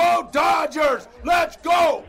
[0.00, 1.08] Go, Dodgers!
[1.24, 2.04] Let's go!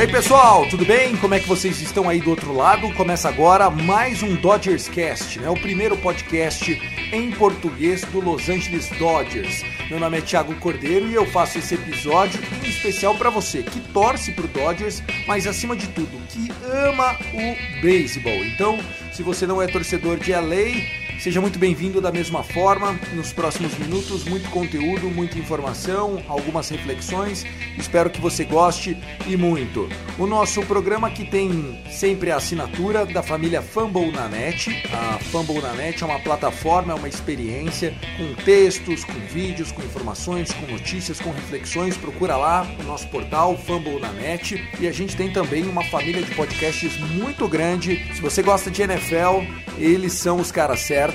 [0.00, 1.14] Aí pessoal, tudo bem?
[1.18, 2.90] Como é que vocês estão aí do outro lado?
[2.94, 5.50] Começa agora mais um Dodgers Cast, né?
[5.50, 6.72] O primeiro podcast
[7.12, 9.62] em português do Los Angeles Dodgers.
[9.90, 13.78] Meu nome é Thiago Cordeiro e eu faço esse episódio em especial para você que
[13.92, 18.42] torce pro Dodgers, mas acima de tudo, que ama o beisebol.
[18.46, 18.78] Então,
[19.12, 22.98] se você não é torcedor de LA, Seja muito bem-vindo da mesma forma.
[23.12, 27.44] Nos próximos minutos, muito conteúdo, muita informação, algumas reflexões.
[27.76, 28.96] Espero que você goste
[29.26, 29.86] e muito.
[30.18, 34.70] O nosso programa que tem sempre a assinatura da família Fumble na Net.
[34.90, 39.82] A Fumble na Net é uma plataforma, é uma experiência com textos, com vídeos, com
[39.82, 41.98] informações, com notícias, com reflexões.
[41.98, 44.66] Procura lá o nosso portal Fumble na Net.
[44.80, 48.10] E a gente tem também uma família de podcasts muito grande.
[48.14, 49.44] Se você gosta de NFL,
[49.76, 51.09] eles são os caras certos.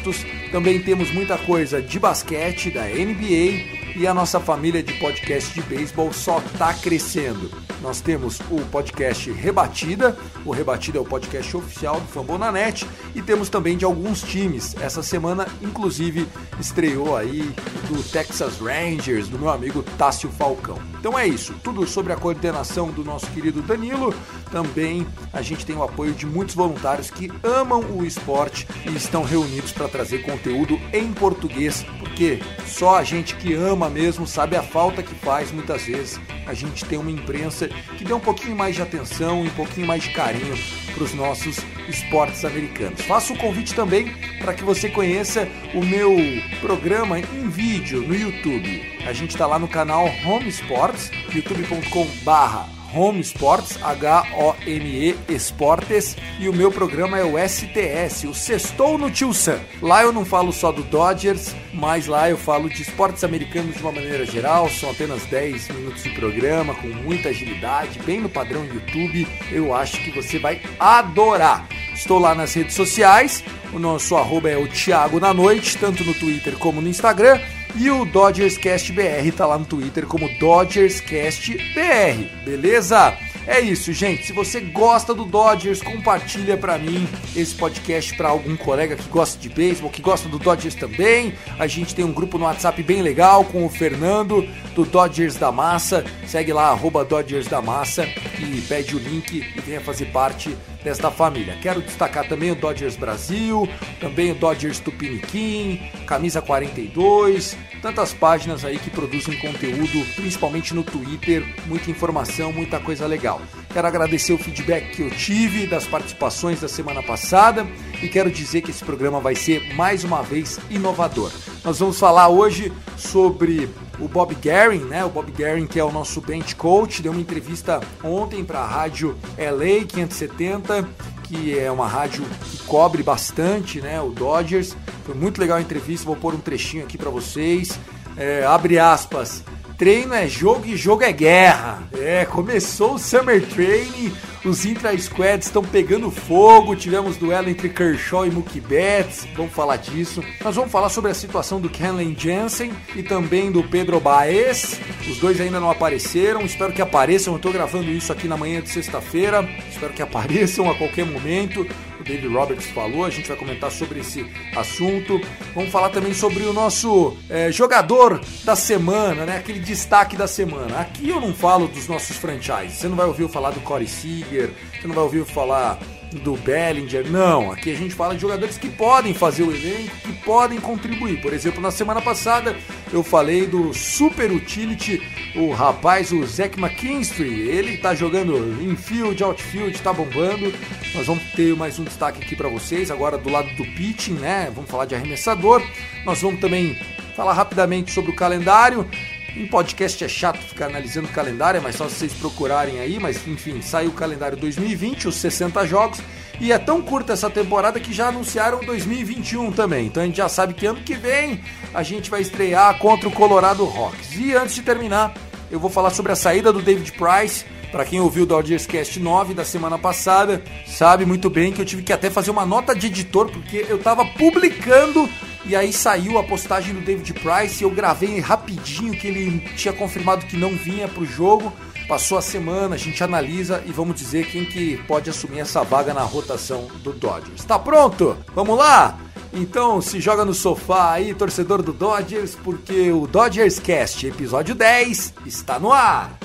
[0.51, 5.61] Também temos muita coisa de basquete, da NBA e a nossa família de podcast de
[5.61, 7.64] beisebol só está crescendo.
[7.81, 13.49] Nós temos o podcast Rebatida, o Rebatida é o podcast oficial do Fambonanet e temos
[13.49, 14.75] também de alguns times.
[14.79, 16.27] Essa semana, inclusive,
[16.59, 17.41] estreou aí
[17.87, 20.79] do Texas Rangers, do meu amigo Tássio Falcão.
[20.99, 24.13] Então é isso, tudo sobre a coordenação do nosso querido Danilo.
[24.51, 29.23] Também a gente tem o apoio de muitos voluntários que amam o esporte e estão
[29.23, 31.85] reunidos para trazer conteúdo em português,
[32.15, 36.17] porque só a gente que ama mesmo sabe a falta que faz muitas vezes
[36.47, 37.67] a gente ter uma imprensa
[37.97, 40.55] que dê um pouquinho mais de atenção e um pouquinho mais de carinho
[40.93, 41.57] para os nossos
[41.89, 43.01] esportes americanos.
[43.01, 46.15] Faço o convite também para que você conheça o meu
[46.61, 48.81] programa em vídeo no YouTube.
[49.05, 56.53] A gente está lá no canal Home Sports, youtube.com/barra Home Sports, H-O-M-E Esportes, e o
[56.53, 59.59] meu programa é o STS, o Sextou no Tio Sam.
[59.81, 63.81] Lá eu não falo só do Dodgers, mas lá eu falo de esportes americanos de
[63.81, 68.65] uma maneira geral, são apenas 10 minutos de programa, com muita agilidade, bem no padrão
[68.65, 71.67] YouTube, eu acho que você vai adorar.
[71.93, 76.13] Estou lá nas redes sociais, o nosso arroba é o Thiago na Noite, tanto no
[76.13, 77.41] Twitter como no Instagram,
[77.77, 83.17] e o Dodgers Cast BR tá lá no Twitter como Dodgers Cast BR, beleza?
[83.47, 84.25] É isso, gente.
[84.25, 89.39] Se você gosta do Dodgers, compartilha para mim esse podcast para algum colega que gosta
[89.39, 91.33] de beisebol, que gosta do Dodgers também.
[91.59, 95.51] A gente tem um grupo no WhatsApp bem legal com o Fernando do Dodgers da
[95.51, 96.03] Massa.
[96.25, 98.07] Segue lá arroba Dodgers da Massa
[98.39, 101.57] e pede o link e venha fazer parte desta família.
[101.61, 103.67] Quero destacar também o Dodgers Brasil,
[103.99, 111.43] também o Dodgers Tupiniquim, Camisa 42, tantas páginas aí que produzem conteúdo, principalmente no Twitter,
[111.65, 113.41] muita informação, muita coisa legal.
[113.73, 117.65] Quero agradecer o feedback que eu tive das participações da semana passada
[118.05, 121.31] e quero dizer que esse programa vai ser mais uma vez inovador.
[121.63, 123.67] Nós vamos falar hoje sobre
[123.99, 125.03] o Bob Guerin, né?
[125.03, 128.67] O Bob Guerin, que é o nosso bench coach, deu uma entrevista ontem para a
[128.67, 130.87] rádio LA 570,
[131.23, 133.99] que é uma rádio que cobre bastante, né?
[133.99, 134.75] O Dodgers.
[135.03, 137.79] Foi muito legal a entrevista, vou pôr um trechinho aqui para vocês.
[138.15, 139.43] É, abre aspas.
[139.77, 141.83] Treino é jogo e jogo é guerra.
[141.93, 144.13] É, começou o Summer Training,
[144.45, 150.23] os intra-squads estão pegando fogo, tivemos duelo entre Kershaw e Mookie Betts, vamos falar disso.
[150.43, 154.79] Nós vamos falar sobre a situação do Kenley Jansen e também do Pedro Baez.
[155.09, 157.33] Os dois ainda não apareceram, espero que apareçam.
[157.33, 161.67] Eu estou gravando isso aqui na manhã de sexta-feira, espero que apareçam a qualquer momento.
[161.99, 164.25] O David Roberts falou, a gente vai comentar sobre esse
[164.55, 165.19] assunto.
[165.53, 169.37] Vamos falar também sobre o nosso é, jogador da semana, né?
[169.37, 170.79] Aquele destaque da semana.
[170.79, 172.77] Aqui eu não falo dos nossos franchises.
[172.77, 175.79] Você não vai ouvir eu falar do Corey Seager, você não vai ouvir eu falar
[176.19, 177.09] do Bellinger.
[177.09, 181.21] Não, aqui a gente fala de jogadores que podem fazer o elenco, que podem contribuir.
[181.21, 182.55] Por exemplo, na semana passada
[182.91, 185.01] eu falei do super utility,
[185.35, 187.49] o rapaz, o Zach McKinstry.
[187.49, 190.53] Ele tá jogando infield, outfield, tá bombando.
[190.93, 194.51] Nós vamos ter mais um destaque aqui para vocês, agora do lado do pitching, né?
[194.53, 195.61] Vamos falar de arremessador.
[196.05, 196.77] Nós vamos também
[197.15, 198.87] falar rapidamente sobre o calendário.
[199.35, 203.27] Em podcast é chato ficar analisando o calendário, é mais só vocês procurarem aí, mas
[203.27, 205.99] enfim, saiu o calendário 2020, os 60 jogos,
[206.39, 209.87] e é tão curta essa temporada que já anunciaram 2021 também.
[209.87, 211.41] Então a gente já sabe que ano que vem
[211.73, 214.15] a gente vai estrear contra o Colorado Rocks.
[214.15, 215.13] E antes de terminar,
[215.51, 217.43] eu vou falar sobre a saída do David Price.
[217.73, 221.65] Para quem ouviu o Dodgers Cast 9 da semana passada, sabe muito bem que eu
[221.65, 225.09] tive que até fazer uma nota de editor, porque eu estava publicando
[225.45, 230.25] e aí saiu a postagem do David Price, eu gravei rapidinho que ele tinha confirmado
[230.25, 231.53] que não vinha para o jogo.
[231.87, 235.93] Passou a semana, a gente analisa e vamos dizer quem que pode assumir essa vaga
[235.93, 237.45] na rotação do Dodgers.
[237.45, 238.17] Tá pronto?
[238.33, 238.97] Vamos lá?
[239.31, 245.13] Então se joga no sofá aí, torcedor do Dodgers, porque o Dodgers Cast episódio 10
[245.25, 246.17] está no ar.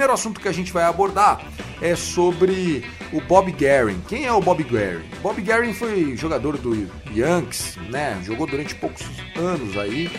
[0.00, 1.44] Primeiro assunto que a gente vai abordar
[1.82, 2.82] é sobre
[3.12, 4.00] o Bob Guerin.
[4.08, 5.04] Quem é o Bob Guerin?
[5.20, 8.18] Bob Guerin foi jogador do Yankees, né?
[8.24, 9.04] Jogou durante poucos
[9.36, 10.10] anos aí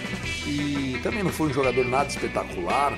[0.45, 2.95] e também não foi um jogador nada espetacular,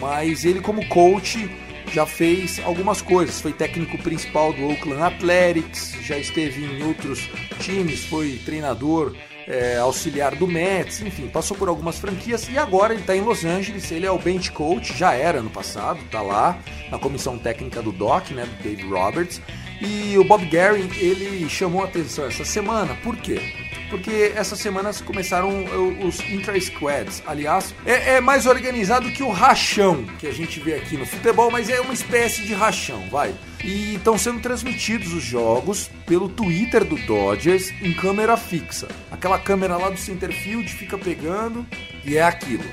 [0.00, 1.50] mas ele como coach
[1.92, 3.38] já fez algumas coisas.
[3.38, 7.28] Foi técnico principal do Oakland Athletics, já esteve em outros
[7.60, 9.14] times, foi treinador
[9.46, 13.44] é, auxiliar do Mets, enfim, passou por algumas franquias e agora ele está em Los
[13.44, 13.90] Angeles.
[13.90, 16.58] Ele é o bench coach, já era no passado, está lá
[16.90, 19.40] na comissão técnica do Doc, né, do Dave Roberts.
[19.80, 23.65] E o Bob Guerin, ele chamou a atenção essa semana, por quê?
[23.88, 25.64] Porque essas semanas começaram
[26.04, 27.22] os intra-squads.
[27.26, 31.50] Aliás, é, é, mais organizado que o rachão que a gente vê aqui no futebol,
[31.50, 33.34] mas é uma espécie de rachão, vai.
[33.64, 38.88] E estão sendo transmitidos os jogos pelo Twitter do Dodgers em câmera fixa.
[39.10, 41.66] Aquela câmera lá do center field fica pegando
[42.04, 42.64] e é aquilo.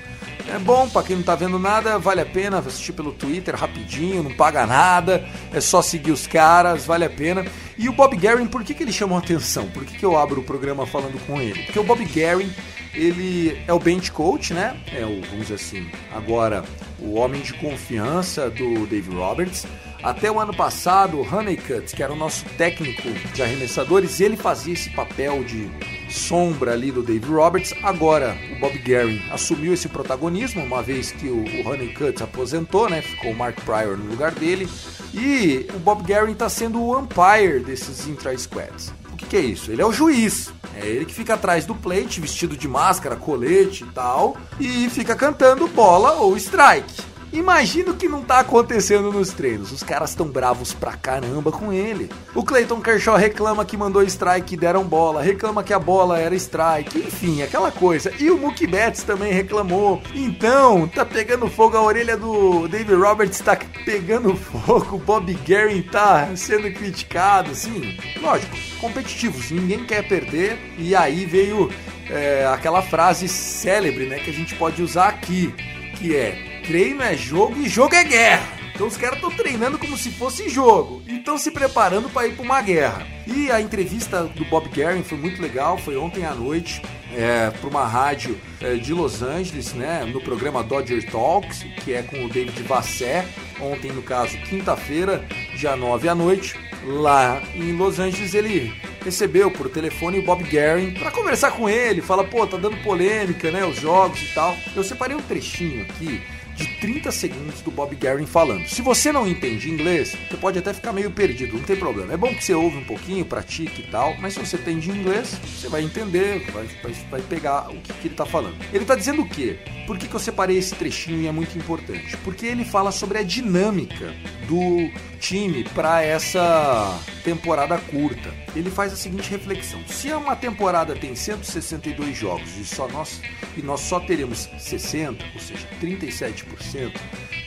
[0.47, 4.23] É bom, para quem não tá vendo nada, vale a pena assistir pelo Twitter rapidinho,
[4.23, 7.45] não paga nada, é só seguir os caras, vale a pena.
[7.77, 9.67] E o Bob Guerin, por que, que ele chamou a atenção?
[9.69, 11.63] Por que, que eu abro o programa falando com ele?
[11.63, 12.51] Porque o Bob Guerin,
[12.93, 14.77] ele é o bench coach, né?
[14.93, 16.63] É o, vamos dizer assim, agora
[16.99, 19.65] o homem de confiança do Dave Roberts.
[20.03, 24.73] Até o ano passado, o Honeycutt, que era o nosso técnico de arremessadores, ele fazia
[24.73, 25.71] esse papel de
[26.13, 27.73] sombra ali do Dave Roberts.
[27.83, 33.01] Agora o Bob Guerin assumiu esse protagonismo, uma vez que o, o Honeycutt aposentou, né?
[33.01, 34.69] Ficou o Mark Pryor no lugar dele.
[35.13, 38.93] E o Bob Guerin está sendo o umpire desses intra-squads.
[39.11, 39.71] O que, que é isso?
[39.71, 40.51] Ele é o juiz.
[40.75, 45.15] É ele que fica atrás do plate, vestido de máscara, colete e tal, e fica
[45.15, 47.12] cantando bola ou strike.
[47.33, 49.71] Imagina o que não tá acontecendo nos treinos.
[49.71, 52.07] Os caras estão bravos pra caramba com ele.
[52.35, 56.35] O Clayton Kershaw reclama que mandou strike e deram bola, reclama que a bola era
[56.35, 58.13] strike, enfim, aquela coisa.
[58.19, 59.99] E o Mookie Betts também reclamou.
[60.13, 65.81] Então, tá pegando fogo a orelha do David Roberts, tá pegando fogo, o Bob Guerin
[65.81, 67.97] tá sendo criticado, assim.
[68.21, 70.59] Lógico, competitivos, ninguém quer perder.
[70.77, 71.71] E aí veio
[72.11, 75.51] é, aquela frase célebre, né, que a gente pode usar aqui,
[75.97, 78.63] que é treino é jogo e jogo é guerra.
[78.73, 82.33] Então os caras estão treinando como se fosse jogo e estão se preparando para ir
[82.33, 83.05] para uma guerra.
[83.27, 86.81] E a entrevista do Bob Guerin foi muito legal, foi ontem à noite
[87.15, 92.01] é, para uma rádio é, de Los Angeles, né, no programa Dodger Talks, que é
[92.01, 93.25] com o David Vassé,
[93.61, 95.23] ontem no caso quinta-feira,
[95.55, 98.73] dia 9 à noite, lá em Los Angeles ele
[99.05, 103.51] recebeu por telefone o Bob Guerin para conversar com ele, fala, pô, tá dando polêmica,
[103.51, 104.57] né, os jogos e tal.
[104.75, 106.21] Eu separei um trechinho aqui
[106.55, 108.67] de 30 segundos do Bob Guerin falando.
[108.67, 112.13] Se você não entende inglês, você pode até ficar meio perdido, não tem problema.
[112.13, 115.39] É bom que você ouve um pouquinho, pratique e tal, mas se você entende inglês,
[115.43, 118.55] você vai entender, vai, vai, vai pegar o que, que ele está falando.
[118.71, 119.59] Ele está dizendo o quê?
[119.85, 122.15] Por que, que eu separei esse trechinho e é muito importante?
[122.17, 124.13] Porque ele fala sobre a dinâmica
[124.47, 128.33] do time para essa temporada curta.
[128.55, 133.21] Ele faz a seguinte reflexão: se uma temporada tem 162 jogos e só nós
[133.57, 136.42] e nós só teremos 60, ou seja, 37%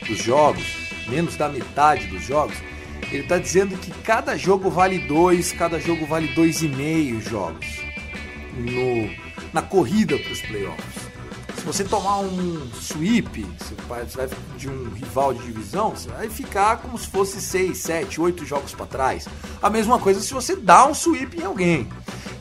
[0.07, 0.65] dos jogos,
[1.07, 2.55] menos da metade dos jogos,
[3.11, 7.67] ele está dizendo que cada jogo vale 2, cada jogo vale 2,5 jogos
[8.55, 9.09] no,
[9.53, 11.07] na corrida para os playoffs
[11.67, 16.97] você tomar um sweep, você vai, de um rival de divisão, você vai ficar como
[16.97, 19.27] se fosse 6, 7, 8 jogos para trás.
[19.61, 21.89] A mesma coisa se você dá um sweep em alguém.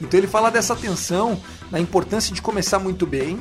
[0.01, 3.41] Então ele fala dessa tensão, da importância de começar muito bem,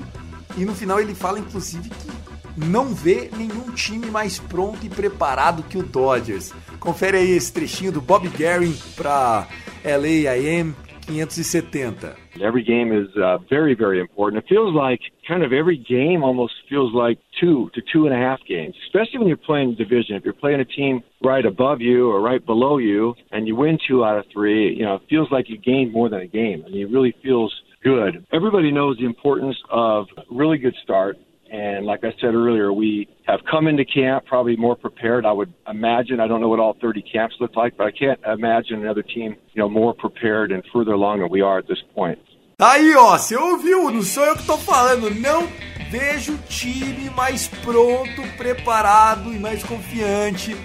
[0.57, 2.11] e no final ele fala inclusive que
[2.57, 6.53] não vê nenhum time mais pronto e preparado que o Dodgers.
[6.79, 9.47] Confere aí esse trechinho do Bob Guerin para
[9.83, 10.73] LAIM
[11.07, 12.15] 570.
[12.41, 14.43] Every game is uh, very, very important.
[14.43, 18.17] It feels like kind of every game almost feels like two to two and a
[18.17, 20.15] half games, especially when you're playing division.
[20.15, 23.77] If you're playing a team right above you or right below you and you win
[23.87, 26.63] two out of three, you know, it feels like you gained more than a game.
[26.65, 28.25] I mean, it really feels good.
[28.33, 31.17] Everybody knows the importance of really good start
[31.55, 35.25] and like I said earlier, we have come into camp probably more prepared.
[35.25, 36.19] I would imagine.
[36.19, 39.37] I don't know what all 30 camps look like, but I can't imagine another team,
[39.53, 42.19] you know, more prepared and further along than we are at this point.
[42.59, 43.89] Aí, ó, você ouviu?
[43.91, 45.09] Não sou eu que tô falando.
[45.11, 45.47] Não
[45.89, 50.55] vejo time mais pronto, preparado e mais confiante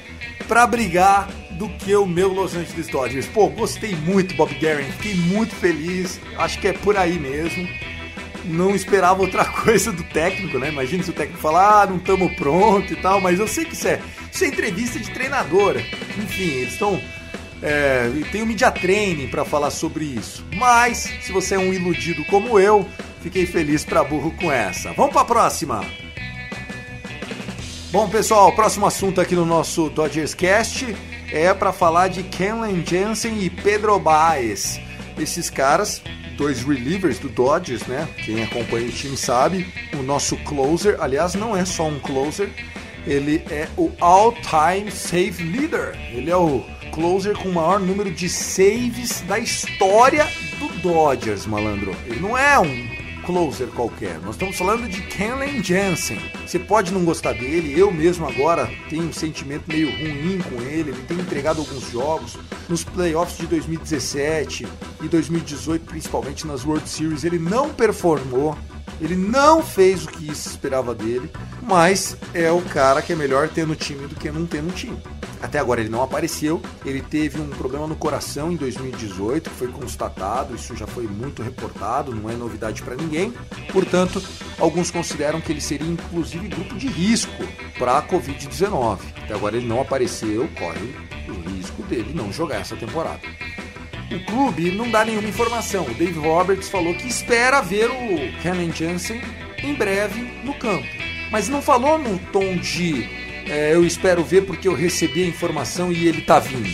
[0.48, 1.28] para brigar
[1.58, 3.26] do que o meu Los Angeles Dodgers.
[3.28, 4.84] Pô, gostei muito, Bob Guerin.
[4.84, 6.20] Fiquei muito feliz.
[6.36, 7.68] Acho que é por aí mesmo
[8.44, 10.68] não esperava outra coisa do técnico, né?
[10.68, 13.74] Imagina se o técnico falar, ah, não estamos pronto e tal, mas eu sei que
[13.74, 14.00] isso é,
[14.32, 15.80] isso é entrevista de treinadora.
[16.18, 17.00] Enfim, eles estão.
[17.62, 20.44] É, tem o Media Training para falar sobre isso.
[20.54, 22.88] Mas, se você é um iludido como eu,
[23.22, 24.92] fiquei feliz para burro com essa.
[24.94, 25.84] Vamos para a próxima!
[27.92, 30.94] Bom, pessoal, próximo assunto aqui no nosso Dodgers Cast
[31.32, 34.80] é para falar de Kenley Jensen e Pedro Baez.
[35.18, 36.00] Esses caras
[36.40, 38.08] dois relievers do Dodgers, né?
[38.24, 39.66] Quem acompanha o time sabe.
[39.92, 42.48] O nosso closer, aliás, não é só um closer,
[43.06, 45.94] ele é o all-time save leader.
[46.10, 50.26] Ele é o closer com o maior número de saves da história
[50.58, 51.94] do Dodgers, malandro.
[52.06, 52.89] Ele não é um
[53.24, 54.18] closer qualquer.
[54.20, 56.20] Nós estamos falando de Kenley Jansen.
[56.46, 60.90] Você pode não gostar dele, eu mesmo agora tenho um sentimento meio ruim com ele.
[60.90, 62.36] Ele tem entregado alguns jogos
[62.68, 64.66] nos playoffs de 2017
[65.02, 67.24] e 2018, principalmente nas World Series.
[67.24, 68.56] Ele não performou.
[69.00, 71.30] Ele não fez o que se esperava dele,
[71.62, 74.70] mas é o cara que é melhor ter no time do que não ter no
[74.72, 74.98] time.
[75.42, 76.60] Até agora ele não apareceu.
[76.84, 81.42] Ele teve um problema no coração em 2018, que foi constatado, isso já foi muito
[81.42, 83.32] reportado, não é novidade para ninguém.
[83.72, 84.22] Portanto,
[84.58, 87.44] alguns consideram que ele seria inclusive grupo de risco
[87.78, 88.98] para a Covid-19.
[89.24, 90.94] Até agora ele não apareceu, corre
[91.28, 93.20] o risco dele não jogar essa temporada.
[94.10, 95.84] O clube não dá nenhuma informação.
[95.84, 99.20] O Dave Roberts falou que espera ver o Kenan Jansen
[99.62, 100.86] em breve no campo.
[101.30, 103.08] Mas não falou num tom de
[103.46, 106.68] é, eu espero ver porque eu recebi a informação e ele tá vindo.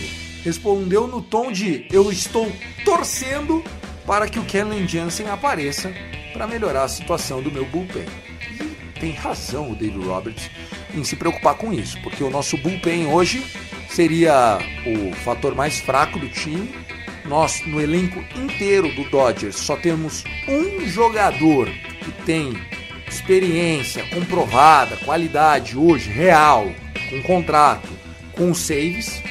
[0.45, 2.51] Respondeu no tom de eu estou
[2.85, 3.63] torcendo
[4.07, 5.93] para que o Kellen Jansen apareça
[6.33, 8.05] para melhorar a situação do meu bullpen.
[8.51, 10.51] E tem razão o David Roberts
[10.95, 13.45] em se preocupar com isso, porque o nosso bullpen hoje
[13.91, 16.71] seria o fator mais fraco do time.
[17.25, 22.57] Nós, no elenco inteiro do Dodgers, só temos um jogador que tem
[23.09, 26.71] experiência comprovada, qualidade hoje, real,
[27.11, 27.89] com contrato,
[28.33, 29.23] com saves,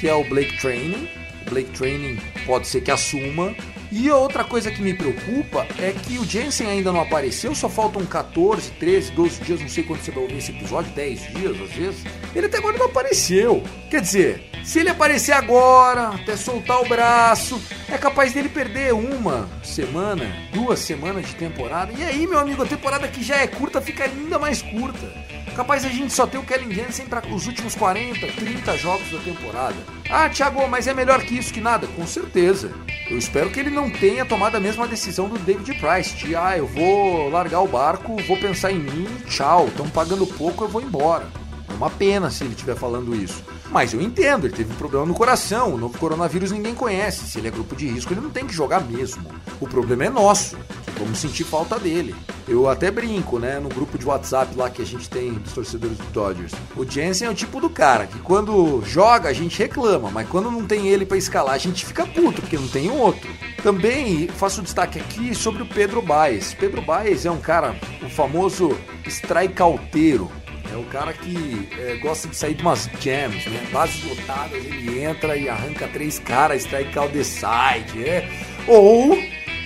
[0.00, 1.08] que é o Blake Training.
[1.46, 3.54] O Blake Training pode ser que assuma.
[3.96, 8.04] E outra coisa que me preocupa é que o Jensen ainda não apareceu, só faltam
[8.04, 11.70] 14, 13, 12 dias, não sei quando você vai ouvir esse episódio, 10 dias às
[11.70, 12.04] vezes.
[12.34, 13.62] Ele até agora não apareceu.
[13.88, 19.48] Quer dizer, se ele aparecer agora, até soltar o braço, é capaz dele perder uma
[19.62, 21.92] semana, duas semanas de temporada.
[21.96, 25.06] E aí, meu amigo, a temporada que já é curta fica ainda mais curta.
[25.54, 29.20] Capaz a gente só ter o Kellen Jensen para os últimos 40, 30 jogos da
[29.20, 29.76] temporada.
[30.10, 31.86] Ah, Thiago, mas é melhor que isso que nada?
[31.86, 32.72] Com certeza.
[33.10, 36.56] Eu espero que ele não tenha tomado a mesma decisão do David Price, de ah,
[36.56, 40.80] eu vou largar o barco, vou pensar em mim, tchau, estão pagando pouco, eu vou
[40.80, 41.28] embora.
[41.68, 43.44] É uma pena se ele estiver falando isso.
[43.70, 45.74] Mas eu entendo, ele teve um problema no coração.
[45.74, 47.26] O novo coronavírus ninguém conhece.
[47.26, 49.24] Se ele é grupo de risco, ele não tem que jogar mesmo.
[49.60, 50.56] O problema é nosso.
[50.98, 52.14] Vamos sentir falta dele.
[52.46, 55.96] Eu até brinco, né, no grupo de WhatsApp lá que a gente tem dos torcedores
[55.98, 56.52] do Dodgers.
[56.76, 60.50] O Jensen é o tipo do cara que quando joga a gente reclama, mas quando
[60.50, 63.28] não tem ele para escalar a gente fica puto porque não tem outro.
[63.62, 66.54] Também faço destaque aqui sobre o Pedro Baez.
[66.54, 70.30] Pedro Baez é um cara, o famoso strikeouteiro.
[70.74, 73.64] É o cara que é, gosta de sair de umas jams, né?
[73.70, 78.28] Bases lotadas, ele entra e arranca três caras, strike out the side, é.
[78.66, 79.16] Ou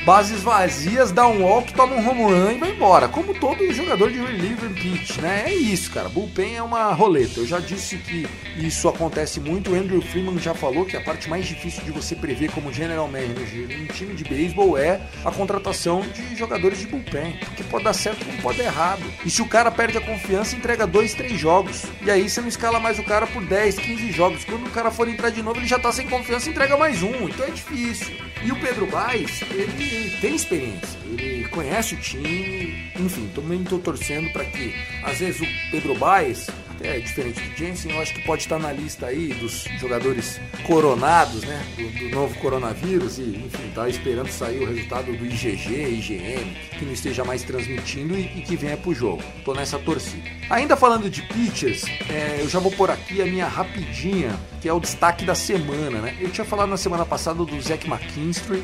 [0.05, 3.09] bases vazias, dá um walk, toma um home run e vai embora.
[3.09, 5.45] Como todo jogador de reliever pitch, né?
[5.47, 6.09] É isso, cara.
[6.09, 7.40] Bullpen é uma roleta.
[7.40, 8.26] Eu já disse que
[8.57, 9.73] isso acontece muito.
[9.73, 13.07] O Andrew Freeman já falou que a parte mais difícil de você prever como general
[13.07, 17.38] manager em um time de beisebol é a contratação de jogadores de bullpen.
[17.40, 19.02] Porque pode dar certo como pode dar errado.
[19.25, 21.85] E se o cara perde a confiança, entrega dois, três jogos.
[22.02, 24.45] E aí você não escala mais o cara por 10, 15 jogos.
[24.45, 27.28] Quando o cara for entrar de novo, ele já tá sem confiança entrega mais um.
[27.28, 28.17] Então é difícil.
[28.43, 34.31] E o Pedro Baez, ele tem experiência, ele conhece o time, enfim, também estou torcendo
[34.33, 36.49] para que, às vezes, o Pedro Baez
[36.81, 41.43] é diferente do Jensen, eu acho que pode estar na lista aí dos jogadores coronados,
[41.43, 46.57] né, do, do novo coronavírus e, enfim, tá esperando sair o resultado do IgG, IgM,
[46.78, 49.23] que não esteja mais transmitindo e, e que venha pro jogo.
[49.45, 50.23] Tô nessa torcida.
[50.50, 54.72] Ainda falando de pitchers, é, eu já vou por aqui a minha rapidinha, que é
[54.72, 56.16] o destaque da semana, né?
[56.20, 58.62] Eu tinha falado na semana passada do Zach McKinstry,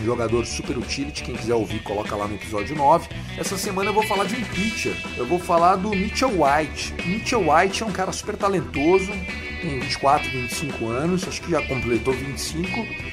[0.00, 3.08] um jogador super utility, quem quiser ouvir, coloca lá no episódio 9.
[3.36, 6.94] Essa semana eu vou falar de um pitcher, eu vou falar do Mitchell White.
[7.06, 9.12] Mitchell White é um cara super talentoso,
[9.60, 12.68] tem 24, 25 anos, acho que já completou 25.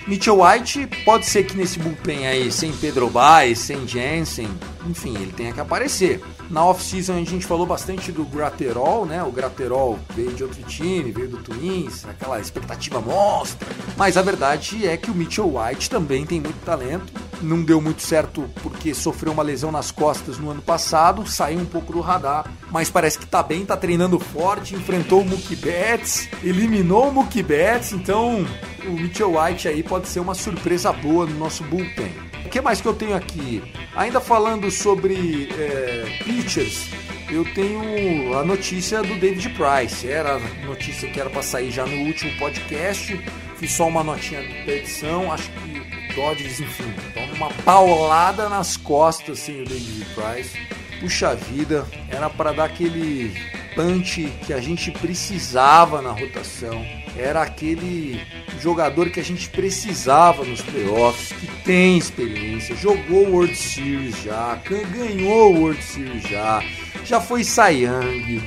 [0.07, 4.50] Mitchell White pode ser que nesse bullpen aí, sem Pedro Baez, sem Jensen,
[4.88, 6.21] enfim, ele tenha que aparecer.
[6.50, 9.23] Na off-season a gente falou bastante do Graterol, né?
[9.23, 13.67] O Graterol veio de outro time, veio do Twins, aquela expectativa monstra.
[13.97, 17.13] Mas a verdade é que o Mitchell White também tem muito talento.
[17.41, 21.65] Não deu muito certo porque sofreu uma lesão nas costas no ano passado, saiu um
[21.65, 26.29] pouco do radar, mas parece que tá bem, tá treinando forte, enfrentou o Mookie Betts,
[26.43, 28.45] eliminou o Mookie Betts, então
[28.85, 32.30] o Mitchell White aí pode ser uma surpresa boa no nosso bullpen.
[32.51, 33.63] Que mais que eu tenho aqui?
[33.96, 36.89] Ainda falando sobre é, pitchers,
[37.29, 40.05] eu tenho a notícia do David Price.
[40.05, 43.17] Era a notícia que era para sair já no último podcast.
[43.55, 45.31] Fiz só uma notinha da edição.
[45.31, 50.60] Acho que o Dodgers, enfim, toma uma paulada nas costas assim, o David Price.
[51.00, 53.34] Puxa vida, era para dar aquele
[53.75, 56.86] punch que a gente precisava na rotação.
[57.18, 58.22] Era aquele
[58.60, 65.53] jogador que a gente precisava nos playoffs, que tem experiência, jogou World Series já, ganhou
[65.56, 66.63] World Series já,
[67.03, 68.41] já foi Young.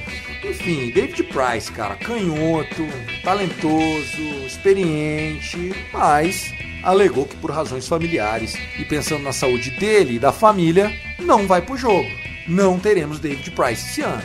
[0.45, 2.87] Enfim, David Price, cara, canhoto,
[3.23, 6.53] talentoso, experiente, mas
[6.83, 11.63] alegou que por razões familiares e pensando na saúde dele e da família, não vai
[11.63, 12.11] pro jogo.
[12.47, 14.23] Não teremos David Price esse ano.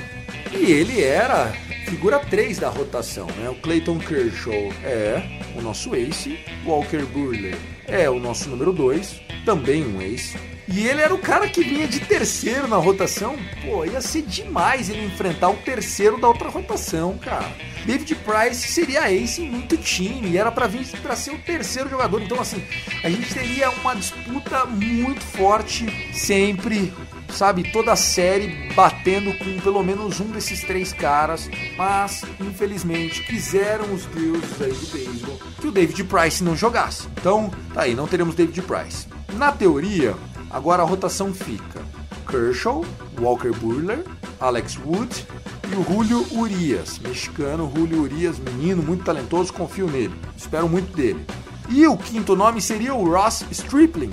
[0.51, 1.53] E ele era
[1.89, 3.50] figura 3 da rotação, né?
[3.50, 5.24] O Clayton Kershaw é
[5.55, 10.37] o nosso ace, Walker Buehler é o nosso número 2, também um ace.
[10.68, 13.35] E ele era o cara que vinha de terceiro na rotação.
[13.66, 17.51] Pô, ia ser demais ele enfrentar o terceiro da outra rotação, cara.
[17.87, 22.22] David Price seria ace em muito time, era para vir para ser o terceiro jogador.
[22.22, 22.63] Então, assim,
[23.03, 26.94] a gente teria uma disputa muito forte sempre
[27.31, 33.94] sabe, toda a série batendo com pelo menos um desses três caras, mas infelizmente quiseram
[33.94, 37.07] os deuses aí do beisebol que o David Price não jogasse.
[37.20, 39.07] Então, tá aí, não teremos David Price.
[39.33, 40.15] Na teoria,
[40.50, 41.81] agora a rotação fica
[42.27, 42.85] Kershaw,
[43.20, 44.03] Walker Buehler,
[44.39, 45.25] Alex Wood
[45.72, 51.25] e o Julio Urias, mexicano Julio Urias, menino muito talentoso, confio nele, espero muito dele.
[51.70, 54.11] E o quinto nome seria o Ross Stripling,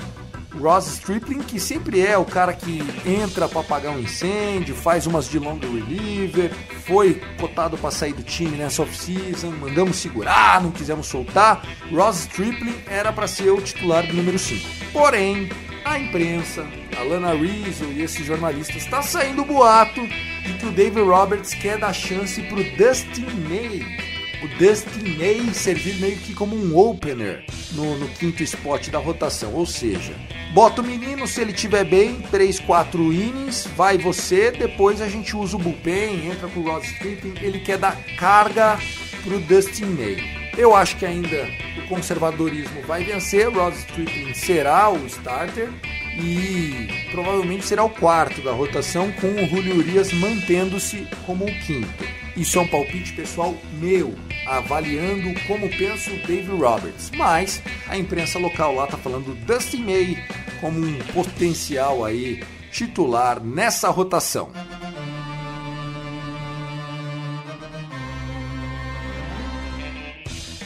[0.59, 5.29] Ross Stripling, que sempre é o cara que entra para apagar um incêndio, faz umas
[5.29, 6.53] de long reliever,
[6.87, 11.63] foi cotado para sair do time nessa off-season, mandamos segurar, não quisemos soltar.
[11.93, 14.69] Ross Stripling era para ser o titular do número 5.
[14.93, 15.49] Porém,
[15.85, 16.67] a imprensa,
[16.99, 21.55] a Lana Rizzo e esses jornalistas, está saindo o boato de que o David Roberts
[21.55, 24.07] quer dar chance pro Dustin May
[24.43, 29.53] o Dustin May servir meio que como um opener no, no, quinto spot da rotação.
[29.55, 30.15] Ou seja,
[30.53, 35.37] bota o menino, se ele tiver bem, 3, 4 innings, vai você, depois a gente
[35.37, 38.79] usa o bullpen, entra com o Rod Stripping, ele quer dar carga
[39.23, 40.47] pro Dustin May.
[40.57, 45.69] Eu acho que ainda o conservadorismo vai vencer, Rod Stripping será o starter
[46.19, 52.26] e provavelmente será o quarto da rotação com o Julio Urias mantendo-se como o quinto.
[52.37, 54.15] Isso é um palpite pessoal meu,
[54.47, 57.11] avaliando como penso o Dave Roberts.
[57.17, 60.19] Mas a imprensa local lá tá falando Dustin May
[60.61, 64.51] como um potencial aí titular nessa rotação.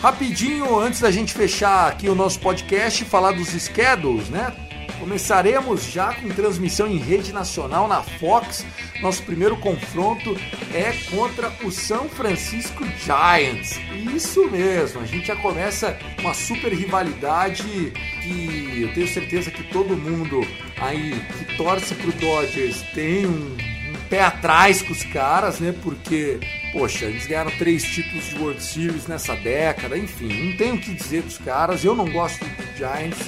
[0.01, 4.70] Rapidinho, antes da gente fechar aqui o nosso podcast, falar dos schedules, né?
[5.01, 8.67] Começaremos já com transmissão em rede nacional na Fox.
[9.01, 10.37] Nosso primeiro confronto
[10.75, 13.81] é contra o São Francisco Giants.
[14.15, 19.97] Isso mesmo, a gente já começa uma super rivalidade que eu tenho certeza que todo
[19.97, 25.75] mundo aí que torce pro Dodgers tem um, um pé atrás com os caras, né?
[25.83, 26.39] Porque
[26.73, 30.95] Poxa, eles ganharam três títulos de World Series nessa década, enfim, não tenho o que
[30.95, 31.85] dizer dos caras.
[31.85, 33.19] Eu não gosto do Giants,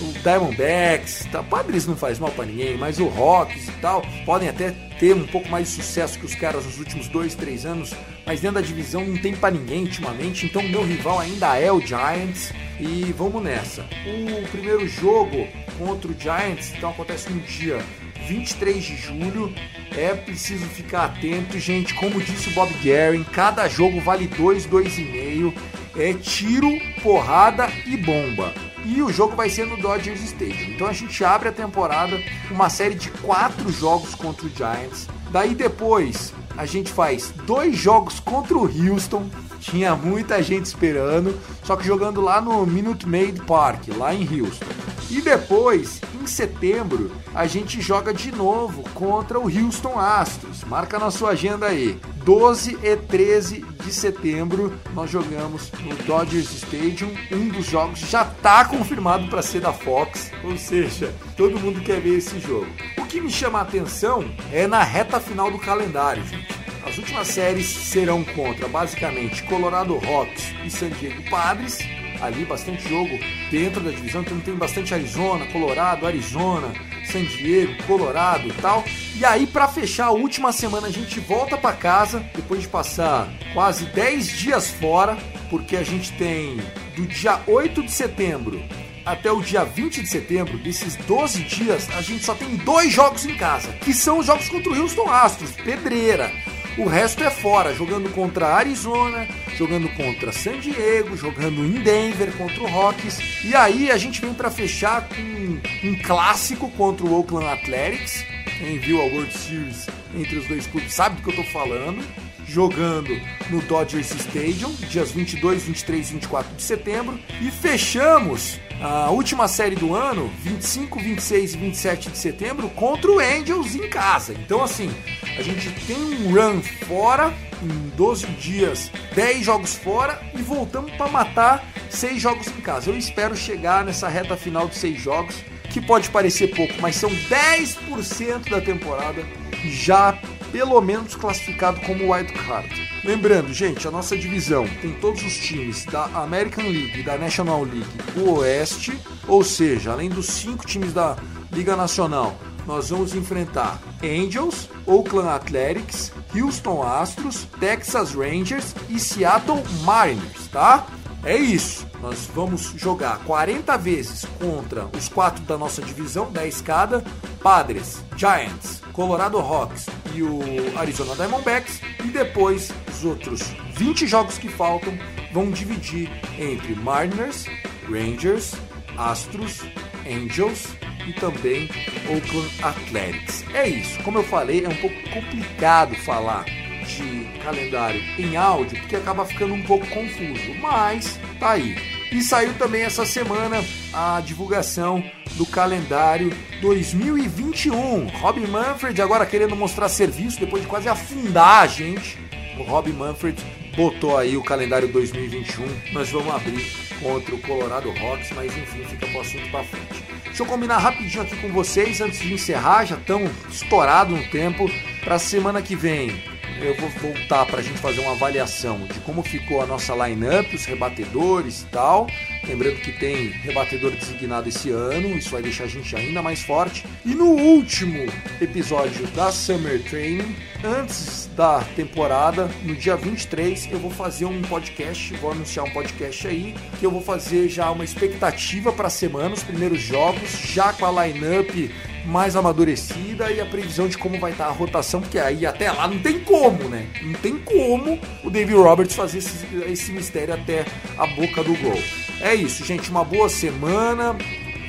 [0.00, 1.40] o Diamondbacks, tá?
[1.40, 5.16] o Padres não faz mal para ninguém, mas o Rocks e tal podem até ter
[5.16, 7.92] um pouco mais de sucesso que os caras nos últimos dois, três anos,
[8.24, 10.46] mas dentro da divisão não tem para ninguém ultimamente.
[10.46, 13.84] Então, meu rival ainda é o Giants e vamos nessa.
[14.06, 17.78] O primeiro jogo contra o Giants, então acontece no dia
[18.26, 19.52] 23 de julho.
[19.96, 21.94] É preciso ficar atento, gente.
[21.94, 25.52] Como disse o Bob Guerin, cada jogo vale 2, 2,5.
[25.96, 26.70] É tiro,
[27.02, 28.52] porrada e bomba.
[28.84, 30.70] E o jogo vai ser no Dodgers Stadium.
[30.74, 35.08] Então a gente abre a temporada uma série de quatro jogos contra o Giants.
[35.30, 39.28] Daí depois a gente faz dois jogos contra o Houston.
[39.60, 44.66] Tinha muita gente esperando, só que jogando lá no Minute Maid Park, lá em Houston.
[45.08, 50.62] E depois, em setembro, a gente joga de novo contra o Houston Astros.
[50.64, 52.00] Marca na sua agenda aí.
[52.24, 57.10] 12 e 13 de setembro nós jogamos no Dodgers Stadium.
[57.32, 62.00] Um dos jogos já está confirmado para ser da Fox, ou seja, todo mundo quer
[62.00, 62.68] ver esse jogo.
[62.98, 66.62] O que me chama a atenção é na reta final do calendário, gente.
[66.86, 71.78] As últimas séries serão contra basicamente Colorado Rocks e San Diego Padres.
[72.22, 73.18] Ali bastante jogo
[73.50, 76.72] dentro da divisão, então tem bastante Arizona, Colorado, Arizona,
[77.04, 78.84] San Diego, Colorado e tal.
[79.16, 83.28] E aí para fechar a última semana a gente volta para casa depois de passar
[83.52, 85.18] quase 10 dias fora,
[85.50, 86.56] porque a gente tem
[86.96, 88.62] do dia 8 de setembro
[89.04, 93.26] até o dia 20 de setembro, desses 12 dias, a gente só tem dois jogos
[93.26, 96.30] em casa, que são os jogos contra o Houston Astros, pedreira.
[96.78, 102.62] O resto é fora, jogando contra Arizona, jogando contra San Diego, jogando em Denver contra
[102.62, 103.44] o Rockies.
[103.44, 108.24] E aí a gente vem para fechar com um clássico contra o Oakland Athletics.
[108.58, 112.02] Quem viu a World Series entre os dois clubes sabe do que eu tô falando.
[112.46, 117.20] Jogando no Dodgers Stadium, dias 22, 23 e 24 de setembro.
[117.40, 123.18] E fechamos a última série do ano, 25, 26 e 27 de setembro, contra o
[123.20, 124.34] Angels em casa.
[124.34, 124.90] Então, assim,
[125.38, 131.08] a gente tem um run fora, em 12 dias, 10 jogos fora e voltamos para
[131.10, 132.90] matar 6 jogos em casa.
[132.90, 135.36] Eu espero chegar nessa reta final de 6 jogos,
[135.70, 139.24] que pode parecer pouco, mas são 10% da temporada
[139.64, 140.18] já
[140.50, 142.90] pelo menos classificado como wild card.
[143.02, 147.86] Lembrando, gente, a nossa divisão tem todos os times da American League da National League
[148.14, 151.16] do Oeste, ou seja, além dos cinco times da
[151.50, 160.48] Liga Nacional, nós vamos enfrentar Angels, Oakland Athletics, Houston Astros, Texas Rangers e Seattle Mariners,
[160.48, 160.86] tá?
[161.24, 161.86] É isso.
[162.00, 167.04] Nós vamos jogar 40 vezes contra os quatro da nossa divisão, 10 cada,
[167.40, 170.40] Padres, Giants, Colorado Rocks e o
[170.76, 171.80] Arizona Diamondbacks.
[172.04, 173.40] E depois os outros
[173.74, 174.98] 20 jogos que faltam
[175.32, 177.46] vão dividir entre Mariners,
[177.88, 178.54] Rangers,
[178.96, 179.62] Astros,
[180.04, 180.66] Angels
[181.06, 181.68] e também
[182.08, 183.44] Oakland Athletics.
[183.54, 184.02] É isso.
[184.02, 186.44] Como eu falei, é um pouco complicado falar
[186.86, 191.76] de calendário em áudio porque acaba ficando um pouco confuso, mas tá aí.
[192.10, 195.02] E saiu também essa semana a divulgação
[195.36, 198.06] do calendário 2021.
[198.18, 202.18] Robin Manfred agora querendo mostrar serviço depois de quase afundar a gente.
[202.58, 203.42] O Robin Manfred
[203.74, 205.66] botou aí o calendário 2021.
[205.92, 210.01] Nós vamos abrir contra o Colorado Rocks, mas enfim, fica pro assunto para frente.
[210.32, 214.64] Deixa eu combinar rapidinho aqui com vocês antes de encerrar, já estão estourado no tempo.
[215.04, 216.24] Para semana que vem,
[216.62, 220.54] eu vou voltar para a gente fazer uma avaliação de como ficou a nossa lineup,
[220.54, 222.06] os rebatedores e tal.
[222.46, 226.84] Lembrando que tem rebatedor designado esse ano, isso vai deixar a gente ainda mais forte.
[227.04, 228.04] E no último
[228.40, 235.14] episódio da Summer Training, antes da temporada, no dia 23, eu vou fazer um podcast,
[235.14, 239.34] vou anunciar um podcast aí, que eu vou fazer já uma expectativa para a semana,
[239.34, 241.70] os primeiros jogos, já com a lineup
[242.04, 245.86] mais amadurecida e a previsão de como vai estar a rotação, porque aí até lá
[245.86, 246.88] não tem como, né?
[247.02, 250.64] Não tem como o David Roberts fazer esse, esse mistério até
[250.98, 251.80] a boca do gol.
[252.22, 252.88] É isso, gente.
[252.88, 254.16] Uma boa semana.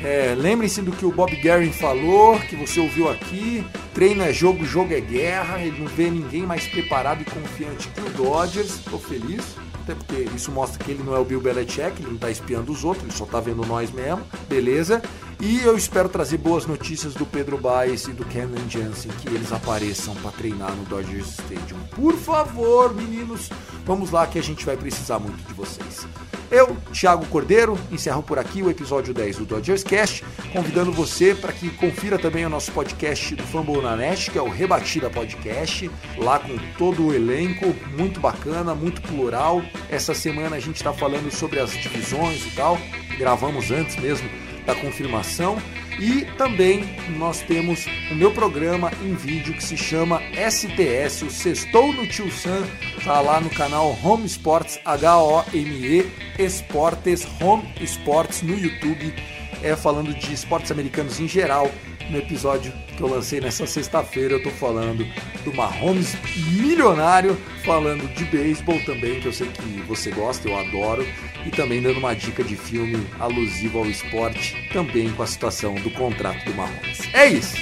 [0.03, 3.63] É, Lembrem-se do que o Bob Guerin falou, que você ouviu aqui.
[3.93, 5.59] Treino é jogo, jogo é guerra.
[5.61, 8.79] Ele não vê ninguém mais preparado e confiante que o Dodgers.
[8.79, 12.17] Estou feliz até porque isso mostra que ele não é o Bill Belichick, ele não
[12.17, 15.01] tá espiando os outros, ele só tá vendo nós mesmo, beleza?
[15.41, 19.51] E eu espero trazer boas notícias do Pedro Baez e do Kenan Jansen, que eles
[19.51, 21.79] apareçam para treinar no Dodgers Stadium.
[21.93, 23.49] Por favor, meninos,
[23.85, 26.07] vamos lá que a gente vai precisar muito de vocês.
[26.53, 31.51] Eu, Thiago Cordeiro, encerro por aqui o episódio 10 do Dodgers Cast, convidando você para
[31.51, 35.89] que confira também o nosso podcast do Fumble na Net, que é o Rebatida Podcast,
[36.15, 39.63] lá com todo o elenco, muito bacana, muito plural.
[39.89, 42.77] Essa semana a gente está falando sobre as divisões e tal,
[43.17, 44.29] gravamos antes mesmo
[44.63, 45.57] da confirmação.
[45.99, 46.83] E também
[47.17, 52.31] nós temos o meu programa em vídeo que se chama STS, o Sextou no Tio
[52.31, 52.63] Sam,
[53.03, 56.05] tá lá no canal Home Sports, H-O-M-E,
[56.39, 59.13] Esportes, Home Sports no YouTube,
[59.61, 61.69] é falando de esportes americanos em geral.
[62.09, 65.07] No episódio que eu lancei nessa sexta-feira, eu tô falando
[65.45, 66.15] do Mahomes
[66.51, 71.05] milionário, falando de beisebol também, que eu sei que você gosta, eu adoro,
[71.45, 75.91] e também dando uma dica de filme alusivo ao esporte, também com a situação do
[75.91, 77.01] contrato do Mahomes.
[77.13, 77.55] É isso!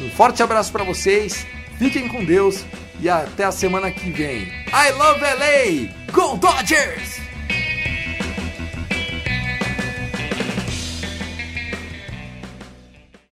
[0.00, 1.46] Um forte abraço para vocês,
[1.78, 2.64] fiquem com Deus
[3.00, 4.42] e até a semana que vem.
[4.68, 6.12] I love LA!
[6.12, 7.27] Go Dodgers!